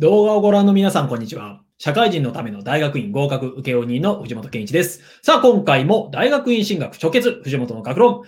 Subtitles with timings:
[0.00, 1.60] 動画をご覧の皆さん、こんにちは。
[1.76, 5.00] 社会人のための大学院合格受け人の藤本健一です。
[5.22, 8.22] さあ、今回も大学院進学直結、藤本の学論、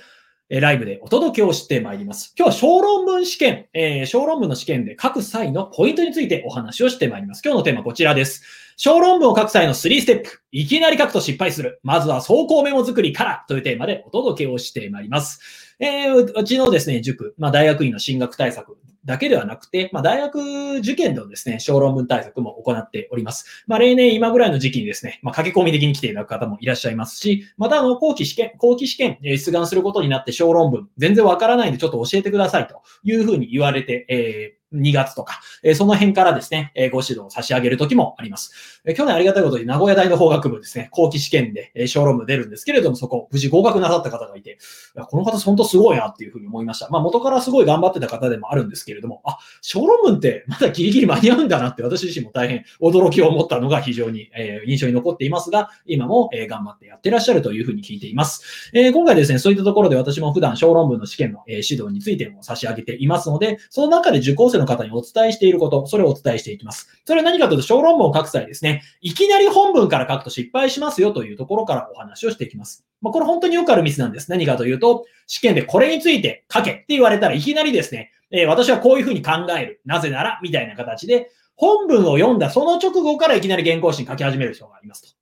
[0.48, 2.34] えライブでお届けをしてまいります。
[2.36, 7.42] 今日は小論文試験、えー、小論文の試験で書く際のポイントについてお話をしてまいります。
[7.44, 8.42] 今日のテーマはこちらです。
[8.76, 10.40] 小論文を書く際の3ステップ。
[10.50, 11.78] いきなり書くと失敗する。
[11.84, 15.38] まずは走行メモ作りからというテーマでお届けをしてまいります。
[15.78, 23.64] えー、うちのですね、塾、まあ、大学院の進学対策だけではなくて、まあ、大学受験のですね、小論文対策も行っております。
[23.66, 38.80] まあ、例年今ぐらいの時期にですね、まあ、駆け込み的に来ていただく方もいらっしゃいますし、またあの、後期試験、後期試験、え、出願することになって小論文、全然わからないんでちょっと教えてくださいというふうに言われて、えー2月とか、えその辺からですね、えご指導を差し上げる時もあります。
[38.84, 44.58] え去年ありがたいことに名古屋大の法学部ですね、後期試験で、え小論文出るんですけれども、そこ、無事合格なさった方がいて、
[44.96, 46.88] いやこの方本当すごいなっていうふうに思いました。
[46.90, 58.70] まあ元からすごい頑張ってた方でもあるんですけれども、あ、小論文ってまだギリギリ間に合うんだなって私自身も大変驚きを持ったのが非常に、え印象に残っていますが、今も、え頑張ってやってらっしゃるというふうに聞いています。
[58.72, 66.88] え今回ですね、そういったところで私も普段小論文の試験の、え指導についても差し上げていますので、その中で受講生の方にお伝えしていること、それをお伝えしていきます。
[67.04, 72.84] それは何かというと、小論文を書く際ですね、いきなり本文から書くと失敗しますよというところからお話をしていきます。
[73.00, 74.30] まあ、これ本当によくあるミスなんです。
[74.30, 79.80] 何かというと、試験でこれについて書けって言われたらいきなりですね、えー、私はこういうふうに考える。
[79.84, 85.19] なぜなら、みたいな形で、本文を読んだその直後からいきなり原稿紙に書き始める人がいますと。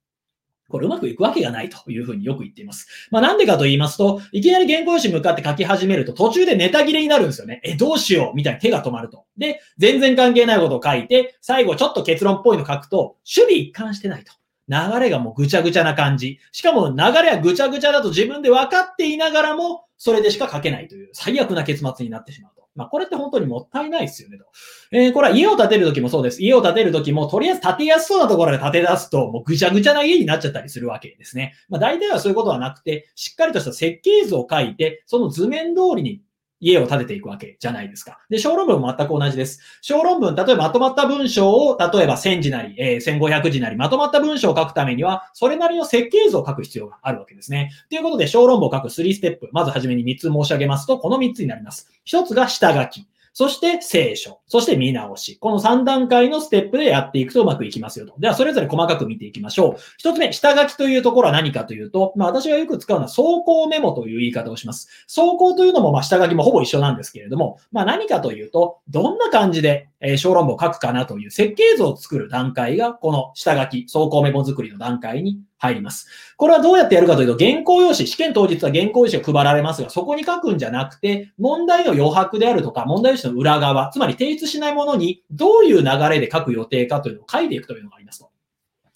[0.69, 3.09] これうまくいくわけがないというふうによく言っています。
[3.11, 7.61] まあなんでかと言いますと、いきなり原稿用紙向かって書き始めると途中でネタ切れになるんですよね。
[7.65, 9.25] え、どうしようみたいな手が止まると。
[9.37, 14.33] で、全然関係ないことを書いて、最後ちょっと結論っぽいの書くと、守備一貫してないと。
[14.69, 16.39] 流れがもうぐちゃぐちゃな感じ。
[16.53, 22.58] しかも流れはぐちゃぐちゃだと自分で分かっていながらも、それでしか書けないという最悪な結末になってしまう。
[22.79, 24.45] まあ、これって本当にもったいないですよねと。
[24.93, 26.41] えー、これは家を建てるときもそうです。
[26.41, 31.55] 家を建てるときも、とりあえず建てやすそうなところで建て出すと、もうぐちゃぐちゃな家になっちゃったりするわけですね。
[31.69, 36.23] まあ、大体はそういうことはなくて、しっかりとした設計図を書いて、その図面通りに
[36.61, 38.19] 家を建てていくわけじゃないですか。
[38.29, 39.61] で、小論文も全く同じです。
[39.81, 47.71] 小論文、例えばまとまった文章を、例えば1000字なり、えー、1500字なり、まとまった文章を書くためには、それなりの設計図を書く必要があるわけですね。
[47.89, 49.49] ということで、小論文を書く3ステップ。
[49.53, 51.89] まずはじめに3つ申し上げますと、この3つになります。
[52.07, 53.07] 1つが下書き。
[53.39, 54.41] そして聖書。
[54.49, 55.39] そして見直し。
[55.39, 58.17] この3段階のステップでやっていくとうまくいきますよと。
[58.19, 59.81] では、それぞれ細かく見ていきましょう。
[59.97, 64.89] 一つ目、下書きというところは何かというと、まあ私がよく使うのは走行メモという言い方をします。
[65.07, 76.07] 走行というのもまあ下書きもほぼ一緒なんですけれども、まあ何かというと、どんな感じでえ小論文を書くかなという設計図を作る段階が、この下書き、走行メモ作りの段階に入ります。
[76.37, 88.31] これはどうやってやるかというと、原稿用紙、試験当日は原稿用紙が配られますが、そこに書くんじゃなくて、問題の余白であるとか、問題用紙の裏側、つまり提出しないものにどういう流れで書く予定かというのを書いていくというのがありますと。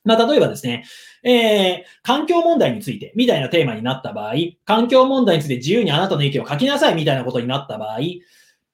[0.05, 0.85] まあ、例えばですね、
[1.23, 4.35] えー、環境問題について、みたいなテーマになった場合、
[4.65, 7.99] 環境問題について自由にあなたの意見を書きなさい、みたいなことになった場合、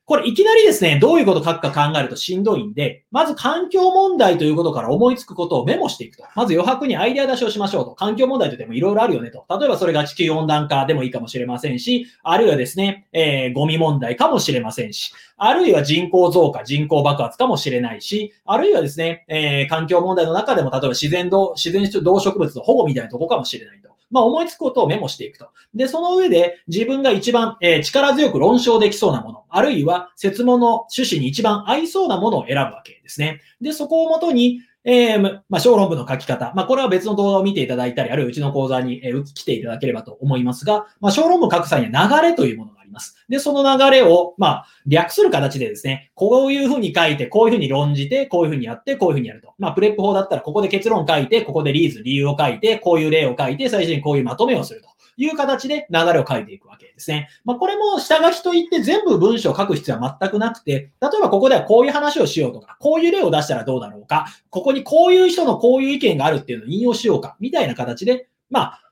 [0.09, 6.25] これいきなりですね、どういうこと書くか考えるとしんどいんで、まず環境問題ということから思いつくことをメモしていくと。
[6.35, 7.95] まず余白にアイデア出しをしましょうと。
[7.95, 9.45] 環境問題といってもいろいろあるよねと。
[9.61, 23.91] 例えばそれが地球温暖化でもいいかもしれませんし、あるいはですね、えー、ゴミ問題かもしれませんし、あるいは人口増加、人口爆発かもしれないし、あるいはですね、えー、環境問題の中でも例えば自然動、自然動植物の保護みたいなとこかもしれないと。
[24.11, 25.49] まあ、思いつくことをメモしていくと。
[25.75, 33.41] で、その上で自分が一番、えー、力強く論証できそうなもの、あるいは説問の趣旨に一番合いそうなものを選ぶわけですね。
[33.61, 36.53] で、そこをもとに、えー、まあ、小論文の書き方。
[36.55, 43.25] まあ、これは別の動画を見ていただいたり、あるいはうちの講座に、えー、来ていただければと思いますが、まあ、小論文書く際には流れというものります。
[43.29, 49.55] で、その流れを、まあ、略する形でですね、こういうふうに書いて、こういうふうに論じて、こういうふうにやって、こういうふうにやると。
[49.59, 54.89] まあ、プレップ法だったら、ここで結論書いて、ここでリーズ、理由を書いて、こういう例を書いて、最初にこういうまとめをすると。
[55.21, 57.29] いう形で流れを書いていくわけですね。
[57.45, 68.83] まあ、これも下書きといって全部文章を書く必要は全くなくて、例えばここではこういう話をしようとか、こういう例を出したらどうだろうか、ここにこういう人のこういう意見があるっていうのを引用しようか、みたいな形で、まあ、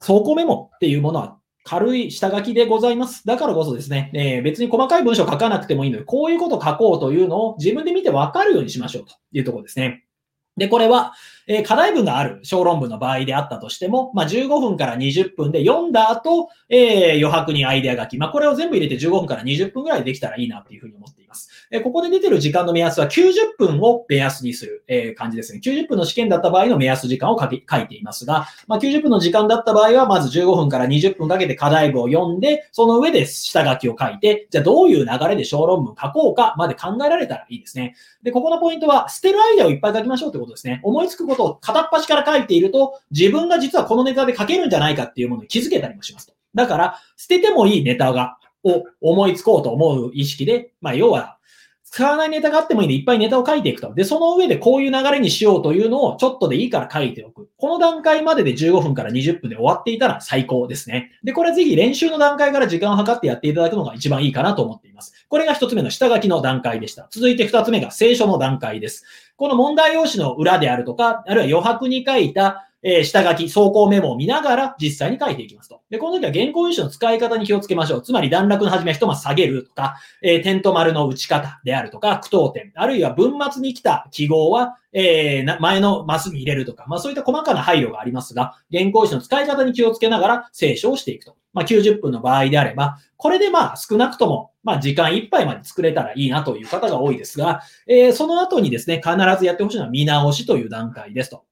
[0.00, 3.26] 走行メモっていうものは軽い下書きでございます。
[3.26, 10.04] だからこそですね、えー、別に細かい文章書かなくてもいいので、こういうこと書こうというのを自分で見てわかるようにしましょうというところですね。
[10.56, 11.14] で、これは、
[11.46, 18.18] えー、課題文がある小論文の場合であったとしても、まあ、15分から20分で読んだ後、えー、余白にアイデア書き。
[18.18, 21.48] まあ、これを全部入れて15分から20分ぐらいできたらいいなっていうふうに思ってます。
[21.70, 25.60] えここで出てる時間の目安は90分を目安にする、え感じですね。
[25.64, 37.94] 90分の試験だった場合の目安時間を書き書いていますが、まあ、90分の時間だった場合は、まず15分から20分かけて課題文を読んで、その上で下書きを書いて、じゃあどういう流れで小論文書こうかまで考えられたらいいですね。
[38.22, 40.80] で、ここのポイントは、捨てるアイデアをいっぱい書きましょうってことですね。
[40.82, 46.34] 思いつくことを片っ端から書いていると、自分が実はこのネタで書けるんじゃないかっていうものに気づけたりもしますと。
[46.54, 51.38] だから、捨ててもいいネタが、を思いつこうと思う意識で、まあ、要は、
[51.92, 53.92] 使わないネタがあってもいいんで、いっぱいネタを書いていくと。
[53.94, 57.48] で、その上でこういう流れにしようというのをちょっとでいいから書いておく。
[57.56, 61.10] この段階までで15分から20分で終わっていたら最高ですね。
[61.24, 65.26] で、これぜひ練習の段階から時間を計ってやっていただくのが一番いいかなと思っています。
[65.28, 67.08] これが一つ目の下書きの段階でした。
[67.10, 69.04] 続いて二つ目が聖書の段階です。
[69.36, 75.82] この問題用紙の裏であるとか、あるいは余白に書いたえー、下書き、走行メモを見ながら実際に書いていきますと。
[75.90, 78.02] で、この時は原稿用紙の使い方に気をつけましょう。
[78.02, 91.36] つまり段落の始めは一マス下げるとか、えー、点と丸の打ち方であるとか、句読点、あるいは文末に来た記号は、えー、前のマスに入れるとか、まあそういった細かな配慮がありますが、原稿用紙の使い方に気をつけながら清書をしていくと。
[91.52, 101.44] まあ90分の場合であれば、これでまあ少なくとも、まあ時間いっぱいまで作れたらいいなという方が多いですが、えー、その後にですね、必ずやってほしいのは見直しという段階ですと。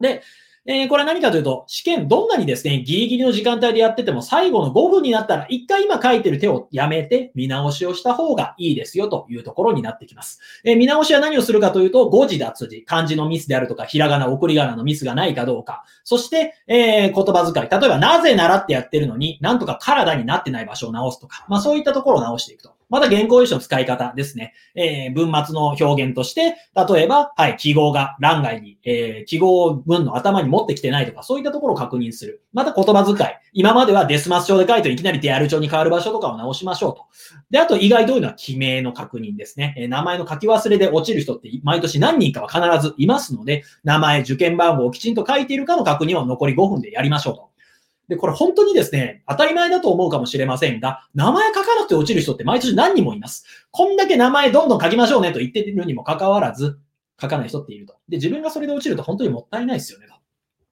[0.00, 0.22] で、
[0.66, 10.38] えー、これは何かというと、試験どんなにですね、ギリギリの時間帯でやってても、最後の5分になったら、一回今書いてる手をやめて、見直しをした方がいいですよというところになってきます。
[10.64, 15.84] えー、見直しは何をするかというと、誤字脱字、漢字のミスであるとか、ひらがな、送り仮名のミスがないかどうか。
[16.04, 17.68] そして、えー、言葉遣い。
[17.68, 21.46] 例えば、なぜ習ってやってるのに、なんとか体になってない場所を直すとか。
[21.48, 22.79] まあ、そういったところを直していくと。
[22.90, 24.52] また原稿用紙の使い方ですね。
[24.74, 32.42] えー、文末の表現として、例えば、はい、記号が欄外に、えー、記号文の頭に持ってきてないとか、そういったところを確認する。
[32.52, 33.30] また言葉遣い。
[33.52, 37.06] 今まではデスマス帳で書いていきなりデアル帳に変わる場所とかを直しましょうと。
[37.50, 39.74] で、あと意外と多いうのは記名の確認ですね。
[39.78, 47.49] えー、名前の書き忘れで落ちる人って毎年何人かは必ずいますので、名前、受験番号をきちんと書いているかの確認を残り5分でやりましょうと。
[48.10, 53.44] で、これ本当にですね、当たり前だと思うかもしれませんが、名前書かなくて落ちる人って毎年何人もいます。
[53.70, 56.80] こんだけ名前どんどん書きましょうねと言ってるにもかかわらず、
[57.20, 57.94] 書かない人っていると。
[58.08, 60.14] で、自分がそれで落ちると本当にもったいないですよねと。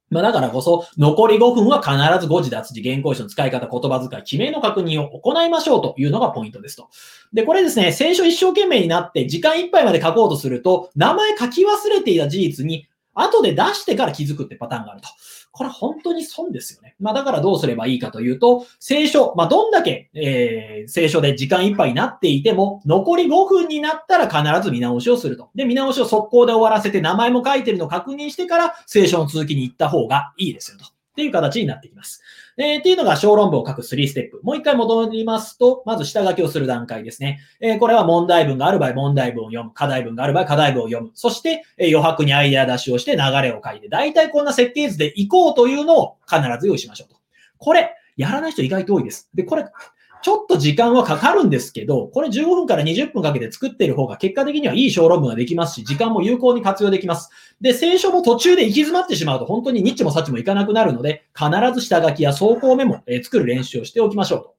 [0.09, 6.89] まあ、だからこそ、残り5分は必ず誤字脱字、原稿紙の使い方、言葉遣い、記名の確認を行いましょうというのがポイントですと。
[7.31, 15.09] で、これですね、聖書一生懸命になって時間いっぱいまで書こうとすると、名前書き忘れていた事実に後で出してから気づくってパターンがあると。
[15.51, 16.95] これ本当に損ですよね。
[16.99, 25.49] まあだからどうすればいいかというと、聖書、まあどんだけ、えー、聖書で時間いっぱいになっていても、残り5分になったら必ず見直しをすると。
[25.55, 30.98] で、見直しを速攻で終わらせて名前も書いてるのを確認してから聖書の続きに行った方がいいですよと。
[31.19, 32.21] っていう形になってきます。
[32.57, 34.39] えー、っていうのが小論文を書く3ステップ。
[34.41, 37.39] もう一回戻りますと、まず下書きをする段階ですね。
[37.59, 39.71] えー、これは問題文がある場合、問題文を読む。
[39.71, 41.11] 課題文がある場合、課題文を読む。
[41.13, 47.17] そして、え、余白にアイデア出しをして流れを書いて、大体こんな設計図で行こうというのを必ず用意しましょうと。
[47.57, 49.29] これ、やらない人意外と多いです。
[49.33, 49.65] で、これ、
[50.21, 57.29] ちょっと時間はかかるんですけど、これ15分から20分かけて作ってる方が結果的にはいい小論文ができますし、時間も有効に活用できます。
[57.61, 64.55] で、聖書も途中で行き詰まってしまうと本当にニッチもサチもいかなくなるので、必ず下書きや走行メモ、え作る練習をしておきましょうと。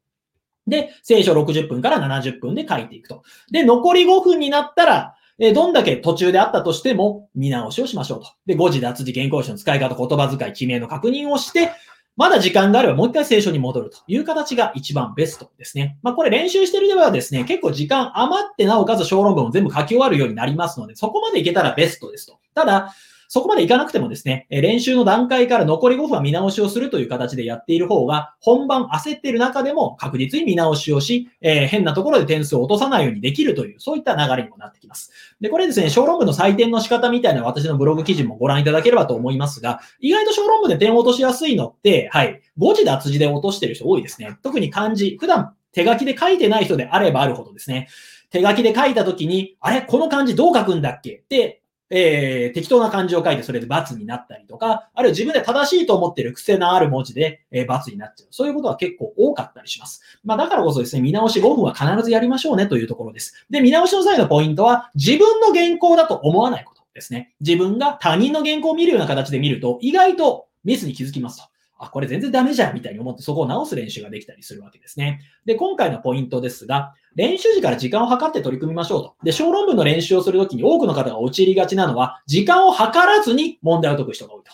[0.66, 3.22] で、聖書60分から70分で書いていくと。
[3.50, 8.28] で、残り5分になったら、えどんだけ途中であったとしても見直しをしましょうと。
[8.46, 11.70] で、誤字脱字原稿紙の使い方、言葉遣い、記名の確認をして、
[12.20, 15.96] まだ時間があればもう一回聖書に戻るという形が一番ベストですね。
[16.02, 22.38] まあこれ練習してるではですね、結構時間余ってなおかつ小論文を全部書き終わるようになりますので、そこまでいけたらベストですと。
[22.52, 22.94] ただ、
[23.32, 35.12] そこまでいかなくてもですね、練習の段階から残り5分は見直しをするという形でやっている方が、本番焦っている中でも確実に見直しをし、えー、変なところで点数を落とさないようにできるという、そういった流れにもなってきます。
[35.40, 44.38] で、これですね、小論文の採点の仕方みたいな私のブログ記事もご覧いただければと思いますが、意外と小論文で点を落としやすいのって、はい、誤字脱字で落としてる人多いですね。
[44.42, 47.86] 特に漢字、普段手書きで書いてない人であればあるほどですね、
[48.30, 51.12] 手書きで書いたときに、あれこの漢字どう書くんだっけ？
[51.12, 58.28] ってえー、適当な漢字を書いてそれで罰になったりとか、あるいは自分で正しいと思ってる癖のある文字で、えー、罰になっちゃう。
[58.30, 60.00] そういうことは結構多かったりします。
[60.24, 63.46] まあだからこそですね、見直し5分は必ずやりましょうねというところです。
[63.50, 67.34] で、見直しの際のポイントは、自分の原稿だと思わないことですね。
[67.40, 71.48] 自分が他人の原稿を見るような形で見ると、意外とミスに気づきますと。
[71.80, 75.22] あ、これ全然ダメじゃんみたいに思ってそこを直す練習ができたりするわけですね。
[75.46, 79.16] で、今回のポイントですが、練習時から時間を計って取り組みましょうと。
[79.24, 84.52] で、小論文の練習をするときに多くの方が陥りがちなのは、時間を計らずに問題を解く人が多いと。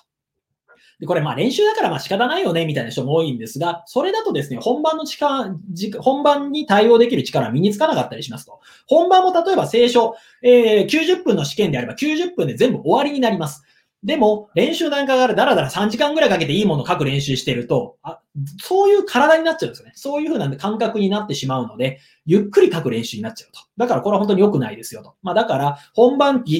[1.00, 5.52] で、これまあ練習だからまあ仕方ないよね、みたいな人も多いんですが、それだとですね、本番の力、
[6.00, 8.61] 本番に対応できる力は身につかなかったりしますと。
[8.87, 13.64] 本番も例えば聖書、えー、90分の試験であれば90分で全部終わりになります。
[14.06, 18.20] でも、練習段階があるだらだら3時間ぐらいかけていいものを書く練習してると、あ
[18.62, 19.92] そういう体になっちゃうんですよね。
[19.96, 23.60] そういう風な感覚になってしまうので、ゆっくり書く練習になっちゃうと。
[23.76, 25.16] だからこれは本当に良くないですよと。
[25.22, 26.52] まあだから、本番通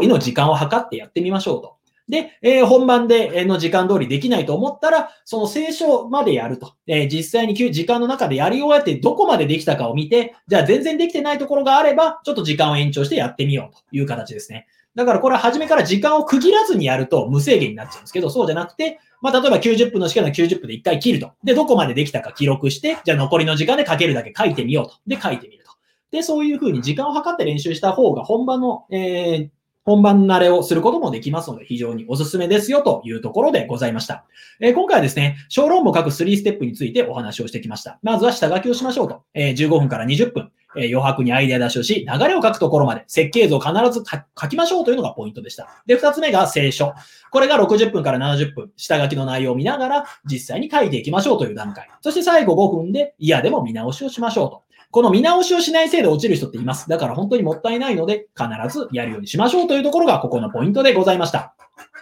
[0.00, 1.76] りの時間を測ってやってみましょうと。
[2.10, 6.74] で、えー、本番での時間通りできないと思ったら、その聖書までやると。
[6.86, 14.66] えー、実際に時間の中でやり終えてどこまでできたかを見て、じゃあ全然できてないところがあれば、ちょっと時間を延長してやってみようという形ですね。
[14.96, 21.32] だからこれは初めから時間を区切らずにやると無制限になっちゃうんですけど、そうじゃなくて、まあ、例えば90分の試験の90分で1回切ると。
[21.44, 24.96] で、どこまでできたか記録して、じゃあ残りの時間で書けるだけ書いてみようと。
[25.06, 25.70] で、書いてみると。
[26.10, 29.48] で、そういうふうに時間を計って練習した方が本番の、えー、
[29.84, 34.24] 本番慣れをすることもできますので、非常におすすめですよというところでございました。
[34.60, 37.98] えー、今回はですね、小論文を書く3ステップについてお話をしてきました。
[38.02, 39.22] まずは下書きをしましょうと。
[39.34, 40.50] えー、15分から20分。
[40.76, 44.04] え、余白にアイデア出しをし、流れを書くところまで設計図を必ず
[44.40, 45.82] 書きましょうというのがポイントでした。
[45.86, 46.94] で、二つ目が聖書。
[47.32, 51.88] これが60分から70分、下書きの内容を見ながら実際に書いていきましょうという段階。
[52.02, 54.62] そして最後5分で嫌でも見直しをしましょうと。
[54.90, 56.88] この見直しをしないせいで落ちる人っています。
[56.88, 61.54] だから本当にもったいないので、必ずやるようにしましょうというところがここのポイントでございました。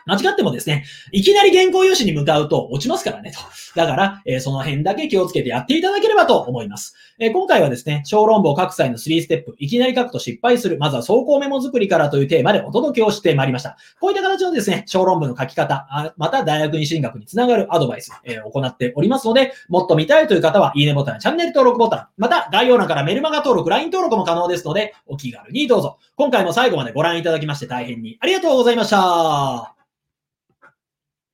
[0.09, 3.39] 間違ってもですね、いきなり原稿用紙に向かうと落ちますからねと。
[3.77, 6.95] だから、えー、その辺だけ気をつけてやっていただければと思います。
[7.19, 13.77] えー、今回はですね、小論文を書く際の3ステップ、いきなり書くと失敗する、まずは走行メモ作りからというテーマでお届けをしてまいりました。
[14.01, 25.99] こういった形のですね、小論文の書き方、また大学院進学につながるアドバイス、えー、行っておりますので、もっと見たいという方は、いいねボタン、チャンネル登録ボタン、また概要欄からメルマガ登録、LINE 登録も可能ですので、お気軽にどうぞ。
[26.17, 29.78] 今回も最後までご覧いただきまして大変にありがとうございました。